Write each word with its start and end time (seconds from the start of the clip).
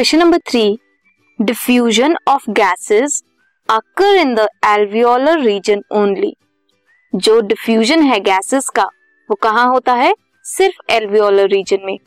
Question 0.00 0.18
number 0.18 0.38
three 0.38 0.78
diffusion 1.40 2.16
of 2.28 2.50
gases 2.50 3.24
occur 3.70 4.16
in 4.16 4.34
the 4.34 4.38
alveolar 4.66 5.40
region 5.40 5.82
only 5.92 6.36
जो 7.14 7.40
diffusion 7.40 8.02
है 8.02 8.20
gases 8.20 8.68
का, 8.68 8.84
वो 9.30 9.34
कहाँ 9.34 9.68
होता 9.68 9.92
है? 9.92 10.14
सिर्फ़ 10.44 10.92
एल्वियोलर 10.92 11.48
रीजन 11.48 11.78
में. 11.84 11.98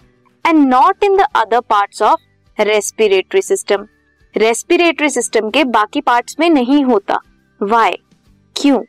And 0.47 0.67
not 0.67 1.03
in 1.03 1.17
the 1.17 1.21
other 1.35 1.59
parts 1.59 2.01
of 2.01 2.19
respiratory 2.61 3.41
system 3.41 3.87
respiratory 4.37 5.09
system 5.09 5.49
के 5.49 5.63
बाकी 5.63 6.01
पार्ट्स 6.01 6.35
में 6.39 6.49
नहीं 6.49 6.83
होता. 6.83 7.19
वाई 7.63 7.93
क्यों? 8.61 8.83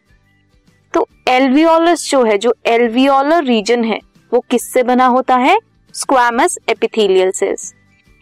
तो 0.94 1.08
एल्वियोलस 1.28 2.10
जो 2.10 2.24
है, 2.24 2.38
जो 2.38 2.54
एल्वियोलर 2.66 3.44
रीजन 3.44 3.84
है, 3.84 3.98
वो 4.32 4.44
किससे 4.50 4.82
बना 4.82 5.06
होता 5.06 5.36
है? 5.36 5.58
स्क्वामस 5.94 6.58
एपिथेलियल 6.68 7.30
सेल्स 7.30 7.74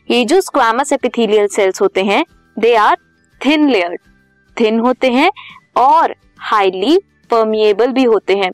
ये 0.09 0.25
जो 0.25 0.41
स्क्वामस 0.41 0.93
एपिथेलियल 0.93 1.47
सेल्स 1.47 1.81
होते 1.81 2.05
हैं 2.05 2.25
they 2.57 2.75
are 2.77 2.97
thin 3.41 3.69
layered 3.71 4.01
thin 4.57 4.81
होते 4.81 5.11
हैं 5.11 5.31
और 5.77 6.15
हाईली 6.41 6.99
परमिएबल 7.31 7.93
भी 7.93 8.05
होते 8.05 8.37
हैं। 8.37 8.51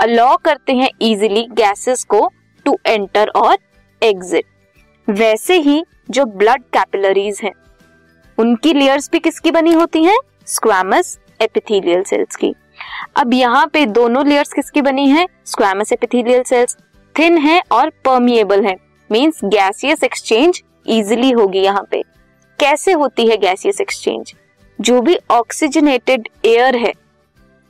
अलाउ 0.00 0.36
करते 0.36 0.72
हैं 0.72 0.88
इजीली 1.02 1.46
गैसेस 1.52 2.04
को 2.04 2.30
टू 2.66 2.76
एंटर 2.86 3.28
और 3.28 3.56
एग्जिट 4.02 4.44
वैसे 5.08 5.58
ही 5.58 5.82
जो 6.10 6.24
ब्लड 6.26 6.62
कैपिलरीज 6.74 7.40
हैं, 7.42 7.52
उनकी 8.38 8.72
लेयर्स 8.74 9.10
भी 9.12 9.18
किसकी 9.18 9.50
बनी 9.50 9.72
होती 9.72 10.04
हैं? 10.04 10.16
स्क्वामस 10.46 11.18
एपिथेलियल 11.40 12.02
सेल्स 12.02 12.36
की। 12.36 12.54
अब 13.16 13.32
यहाँ 13.34 13.66
पे 13.66 13.84
दोनों 13.88 14.26
लेयर्स 14.26 14.52
किसकी 14.52 14.82
बनी 14.82 15.08
है? 15.10 15.26
स्क्वामस 15.46 15.92
एपिथेलियल 15.92 16.42
सेल्स 16.42 16.76
थिन 17.14 17.38
है 17.38 17.60
और 17.72 17.90
परमिएबल 18.04 18.64
है। 18.64 18.76
मींस 19.10 19.40
गैसियस 19.44 20.04
एक्सचेंज 20.04 20.62
इजिली 20.86 21.30
होगी 21.30 21.60
यहाँ 21.60 21.86
पे। 21.90 22.02
कैसे 22.58 22.92
होती 22.92 23.26
है 23.26 23.36
गैसियस 23.36 23.80
एक्सचेंज 23.80 24.34
जो 24.78 25.00
भी 25.00 25.18
ऑक्सीजनेटेड 25.30 26.28
एयर 26.46 26.76
है, 26.76 26.92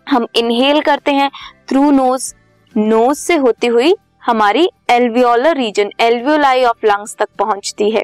हम 0.07 0.27
इनहेल 0.37 0.81
करते 0.81 1.13
हैं 1.13 1.31
थ्रू 1.69 1.91
नोज़ 1.91 2.33
नोज़ 2.75 3.19
से 3.19 3.37
होती 3.37 3.67
हुई 3.67 3.95
हमारी 4.23 4.69
alveolar 4.91 5.57
region 5.57 5.91
alveoli 6.01 6.65
of 6.65 6.87
lungs 6.87 7.17
तक 7.17 7.29
पहुँचती 7.39 7.91
है। 7.91 8.03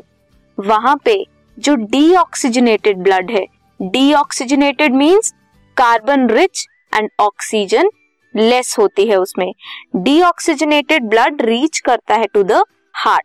वहाँ 0.58 0.96
पे 1.04 1.24
जो 1.58 1.74
डीऑक्सीजनेटेड 1.74 2.98
ब्लड 2.98 3.30
है 3.30 3.44
deoxygenated 3.80 4.94
means 4.94 5.32
carbon 5.76 6.28
rich 6.30 6.66
and 6.94 7.08
oxygen 7.20 7.90
less 8.34 8.74
होती 8.78 9.06
है 9.08 9.16
उसमें। 9.16 9.52
डीऑक्सीजनेटेड 9.96 11.04
ब्लड 11.04 11.42
रीच 11.42 11.78
करता 11.78 12.14
है 12.14 12.26
टू 12.26 12.42
द 12.42 12.62
हार्ट 12.94 13.24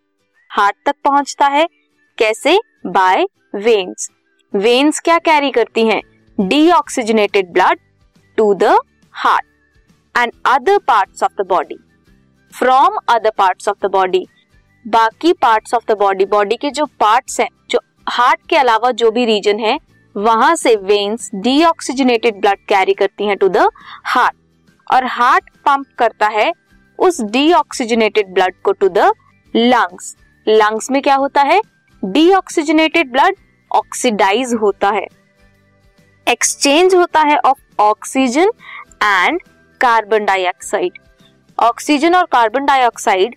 हार्ट 0.54 0.76
तक 0.86 0.96
पहुँचता 1.04 1.46
है। 1.48 1.66
कैसे? 2.18 2.58
बाय 2.88 3.26
वेन्स 3.56 4.10
वेन्स 4.54 5.00
क्या 5.00 5.18
कैरी 5.20 5.50
करती 5.52 5.86
हैं? 5.88 6.02
Deoxygenated 6.38 7.52
blood 7.54 7.80
to 8.38 8.54
the 8.54 8.78
heart 9.16 10.18
and 10.18 10.32
other 10.46 10.78
parts 10.78 11.24
of 11.24 11.42
the 11.42 11.46
body 11.50 11.78
from 12.54 12.98
other 13.10 13.32
parts 13.38 13.68
of 13.68 13.88
the 13.88 13.92
body 13.92 14.26
बाकी 14.86 15.34
parts 15.34 15.74
of 15.74 15.92
the 15.92 15.98
body 15.98 16.26
body 16.26 16.56
के 16.58 16.72
जो 16.72 16.86
पार्ट्स 17.00 17.40
हैं, 17.40 17.50
जो 17.70 17.80
हार्ट 18.10 18.48
के 18.50 18.56
अलावा 18.58 18.92
जो 18.94 19.12
भी 19.12 19.26
रीजन 19.26 19.60
है, 19.60 19.78
वहाँ 20.16 20.56
से 20.56 20.76
वेन्स 20.76 21.30
डीऑक्सीजनेटेड 21.36 22.40
ब्लड 22.42 22.66
कैरी 22.70 22.94
करती 22.94 23.28
हैं 23.28 23.38
टू 23.38 23.50
द 23.50 23.70
हार्ट 24.06 24.36
और 24.88 25.06
हार्ट 25.12 25.50
पंप 25.66 25.86
करता 25.98 26.28
है 26.30 26.52
उस 27.00 27.22
डीऑक्सीजनेटेड 27.22 28.34
ब्लड 28.34 28.62
को 28.64 28.72
टू 28.72 28.90
द 28.90 29.12
लंग्स 29.54 30.16
लंग्स 30.48 30.92
में 30.92 31.02
क्या 31.02 31.16
होता 31.16 31.42
है? 31.42 31.62
डीऑक्सीजनेटेड 32.04 33.12
ब्लड 33.12 33.36
ऑक्सीडाइज 33.72 34.54
होता 34.54 34.90
है। 34.90 35.06
एक्सचेंज 36.28 36.96
होता 36.96 37.22
है 37.22 37.38
of 37.38 37.82
oxygen 37.82 38.52
and 39.04 39.40
carbon 39.82 40.26
dioxide 40.26 40.98
oxygen 41.60 42.16
और 42.16 42.26
कार्बन 42.26 42.66
डाइऑक्साइड 42.66 43.36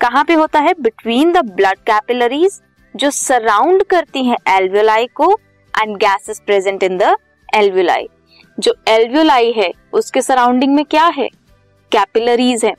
कहाँ 0.00 0.24
पे 0.24 0.34
होता 0.34 0.60
है? 0.60 0.74
बिटवीन 0.80 1.32
द 1.32 1.44
ब्लड 1.44 1.78
कैपिलरीज 1.86 2.60
जो 2.96 3.10
सराउंड 3.10 3.82
करती 3.82 4.24
हैं 4.24 4.36
एल्वियोलाई 4.48 5.06
को 5.06 5.30
and 5.74 5.96
gases 5.96 6.40
present 6.46 6.82
in 6.82 6.98
the 6.98 7.16
alveoli 7.54 8.08
जो 8.58 8.74
एल्वियोलाई 8.88 9.52
है, 9.52 9.70
उसके 9.92 10.22
सराउंडिंग 10.22 10.74
में 10.74 10.84
क्या 10.84 11.06
है? 11.06 11.28
कैपिलरीज 11.92 12.64
है। 12.64 12.74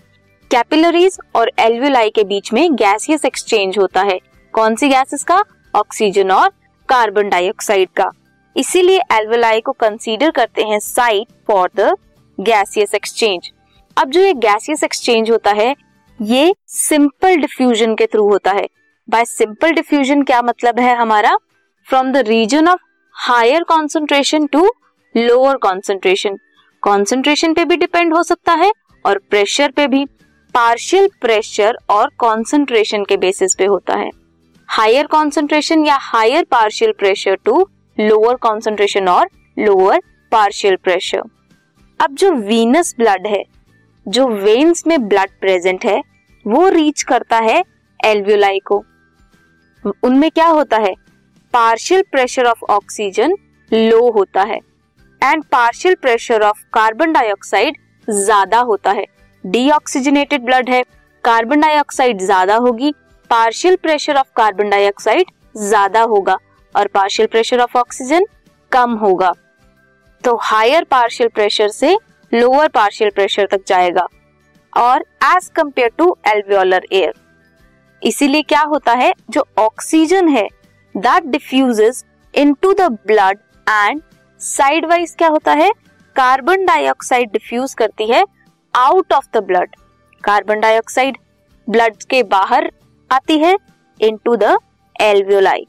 कैपिलरीज 0.52 1.18
और 1.36 1.52
एल्वियोलाई 1.60 2.10
के 2.10 2.24
बीच 2.24 2.52
में 2.54 2.76
गैसियस 2.76 3.26
एक्सचेंज 3.26 3.78
होता 3.78 4.02
है। 4.02 4.18
कौन 4.54 4.76
सी 4.76 4.88
गैसेस 4.90 5.24
का 5.24 5.44
ऑक्सीजन 5.74 6.32
और 6.32 6.50
कार्बन 6.90 7.30
डाइऑक्साइड 7.30 7.90
का। 7.90 8.10
इसीलिए 8.56 9.00
एल्वियोलाई 9.12 9.62
को 9.62 9.72
कंसीडर 9.72 10.32
करते 10.32 10.64
हैं 10.64 10.80
site 10.80 11.28
for 11.48 11.70
the 11.76 11.96
gaseous 12.38 12.96
exchange. 12.96 13.52
अब 13.98 14.10
जो 14.10 14.22
ये 14.22 14.34
गैसियस 14.34 14.84
एक्सचेंज 14.84 15.32
होता 15.32 15.52
है, 15.52 15.76
ये 16.20 16.54
सिंपल 16.68 17.36
डिफ्यूजन 17.36 17.96
के 17.96 18.06
थ्रू 18.06 18.30
होता 18.30 18.52
है। 18.52 18.68
बाय 19.08 19.26
सिंपल 19.26 19.72
डिफ्यूजन 19.72 20.24
क्या 20.24 20.42
मतलब 20.42 20.80
है 20.80 20.96
हमारा? 20.96 21.38
From 21.88 22.12
the 22.12 22.28
region 22.28 22.68
of 22.68 22.82
higher 23.16 23.64
concentration 23.64 24.46
to 24.46 24.70
lower 25.16 25.58
concentration. 25.58 26.40
Concentration 26.84 27.54
पे 27.54 27.66
भी 27.66 27.78
डिपेंड 27.78 28.14
हो 28.14 28.24
सकता 28.24 28.54
है 28.54 28.72
और 29.06 29.18
प्रेशर 29.30 29.72
पे 29.72 29.88
भी। 29.88 30.06
पार्शियल 30.58 31.08
प्रेशर 31.22 31.78
और 31.90 32.10
कॉन्सेंट्रेशन 32.20 33.04
के 33.04 33.16
बेसिस 33.18 33.54
पे 33.56 33.66
होता 33.66 33.96
है। 33.96 34.10
हायर 34.70 35.08
कॉन्सेंट्रेशन 35.08 35.86
या 35.86 35.96
higher 36.02 36.46
partial 36.52 36.92
pressure 36.92 37.36
to 37.46 37.58
lower 37.98 38.36
concentration 38.36 39.08
और 39.08 39.28
लोअर 39.58 40.00
पार्शियल 40.32 40.76
प्रेशर 40.76 41.22
अब 42.00 42.16
जो 42.16 42.32
वीनस 42.32 42.94
ब्लड 42.98 43.28
है, 43.28 43.44
जो 44.06 44.28
वेन्स 44.28 44.86
में 44.88 45.08
ब्लड 45.08 45.30
प्रेजेंट 45.42 45.86
है, 45.86 46.02
वो 46.46 46.68
रीच 46.70 47.04
करता 47.04 47.40
है 47.40 47.62
एल्वियोलाई 48.00 48.60
को। 48.66 48.84
उनमें 50.04 50.30
क्या 50.32 50.48
होता 50.48 50.78
है? 50.78 50.94
Partial 51.54 52.04
pressure 52.12 52.46
of 52.46 52.64
oxygen 52.70 53.36
low 53.72 54.10
होता 54.12 54.44
है। 54.44 54.60
And 55.22 55.44
partial 55.44 55.96
pressure 56.02 56.44
of 56.44 56.64
carbon 56.74 57.14
dioxide 57.14 57.78
ज़्यादा 58.08 58.60
होता 58.62 58.92
है। 58.92 59.06
डीऑक्सीजनेटेड 59.48 60.44
ब्लड 60.46 60.70
है, 60.70 60.82
कार्बन 61.24 61.62
डाइऑक्साइड 61.62 62.22
ज़्यादा 62.22 62.56
होगी 62.58 62.94
partial 63.30 63.76
pressure 63.76 64.18
of 64.18 64.28
carbon 64.36 64.70
dioxide 64.70 65.32
ज़्यादा 65.58 66.02
होगा 66.04 66.38
और 66.76 66.88
पार्शियल 66.88 67.28
प्रेशर 67.28 67.60
ऑफ़ 67.60 67.78
ऑक्सीजन 67.78 68.26
कम 68.72 68.94
होगा। 68.98 69.32
तो 70.24 70.36
हायर 70.44 70.84
पार्शियल 70.92 71.30
प्रेशर 71.30 71.68
से 71.70 71.98
लोअर 72.32 72.68
पार्शियल 72.70 73.10
प्रेशर 73.16 73.48
तक 73.52 73.62
जाएगा 73.68 74.08
और 74.74 75.06
as 75.26 75.48
compare 75.56 75.92
to 75.98 76.16
alveolar 76.28 76.86
air 76.92 77.14
इसीलिए 78.02 78.42
क्या 78.44 78.62
होता 78.64 78.94
है, 78.94 79.14
जो 79.30 79.46
ऑक्सीजन 79.58 80.28
है 80.30 80.48
that 80.96 81.26
diffuses 81.26 82.04
into 82.34 82.74
the 82.74 82.88
blood 83.08 83.38
and 83.68 84.02
side 84.42 84.86
wise 84.86 85.16
क्या 85.18 85.28
होता 85.28 85.54
है 85.54 85.72
कार्बन 86.16 86.66
डाइऑक्साइड 86.66 87.32
डिफ्यूज 87.32 87.74
करती 87.74 88.08
है 88.08 88.24
out 88.78 89.14
of 89.14 89.26
the 89.34 89.44
blood 89.44 89.76
carbon 90.24 90.60
dioxide 90.60 91.18
blood 91.68 92.04
के 92.10 92.22
बाहर 92.24 92.72
आती 93.10 93.38
है 93.40 93.56
इनटू 94.00 94.36
द 94.36 94.58
एल्वियोलाई 95.02 95.66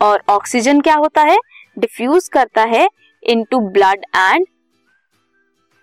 और 0.00 0.22
ऑक्सीजन 0.28 0.80
क्या 0.80 0.94
होता 0.94 1.22
है? 1.22 1.36
डिफ्यूज 1.78 2.28
करता 2.28 2.62
है 2.62 2.88
into 3.22 3.58
blood 3.70 4.04
and 4.16 4.46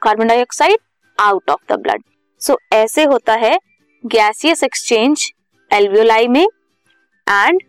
carbon 0.02 0.28
dioxide 0.28 0.78
out 1.18 1.50
of 1.50 1.74
the 1.74 1.80
blood 1.80 2.04
so 2.42 2.58
ऐसे 2.74 3.04
होता 3.04 3.34
है 3.34 3.58
गैसियस 4.04 4.64
एक्सचेंज 4.64 5.32
एल्वियोलाई 5.72 6.28
में 6.28 6.46
एंड 7.28 7.62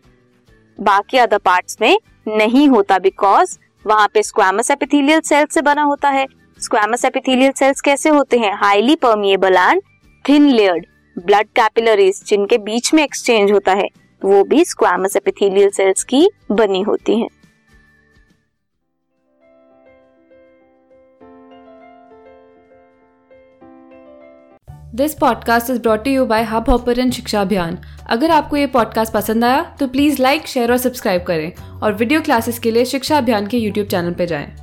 बाकी 0.79 1.17
अदर 1.17 1.37
पार्ट्स 1.37 1.77
में 1.81 1.97
नहीं 2.27 2.67
होता 2.69 2.99
बिकॉज़ 2.99 3.57
वहाँ 3.85 4.07
पे 4.13 4.23
स्क्वामस 4.23 4.71
एपिथेलियल 4.71 5.19
सेल 5.21 5.45
से 5.45 5.61
बना 5.61 5.81
होता 5.81 6.09
है। 6.09 6.25
स्क्वामस 6.63 7.03
एपिथेलियल 7.05 7.51
सेल्स 7.51 7.81
कैसे 7.81 8.09
होते 8.09 8.37
हैं? 8.39 8.53
Highly 8.55 8.95
permeable 8.95 9.55
and 9.55 9.81
thin 10.25 10.47
layered 10.47 10.85
blood 11.17 11.47
capillaries 11.55 12.23
जिनके 12.27 12.57
बीच 12.59 12.93
में 12.93 13.03
एक्सचेंज 13.03 13.51
होता 13.51 13.73
है, 13.73 13.87
वो 14.21 14.43
भी 14.43 14.63
स्क्वामस 14.65 15.15
एपिथेलियल 15.15 15.69
सेल्स 15.69 16.03
की 16.03 16.29
बनी 16.51 16.81
होती 16.81 17.19
हैं। 17.19 17.29
This 24.95 25.13
podcast 25.13 25.69
is 25.69 25.81
brought 25.81 26.07
you 26.07 26.25
by 26.25 26.43
hub 26.43 26.93
Shiksha 27.11 27.41
Abhiyan 27.41 27.77
अगर 28.09 28.31
आपको 28.31 28.57
ये 28.57 28.67
पॉडकास्ट 28.67 29.13
पसंद 29.13 29.45
आया 29.45 29.63
तो 29.79 29.87
प्लीज़ 29.87 30.21
लाइक 30.21 30.47
शेयर 30.47 30.71
और 30.71 30.77
सब्सक्राइब 30.77 31.23
करें। 31.23 31.79
और 31.81 31.93
वीडियो 31.93 32.21
क्लासेस 32.21 32.59
के 32.59 32.71
लिए 32.71 32.85
शिक्षा 32.85 33.17
अभियान 33.17 33.47
के 33.47 33.57
यूट्यूब 33.57 33.87
चैनल 33.87 34.13
पर 34.13 34.25
जाएँ। 34.25 34.62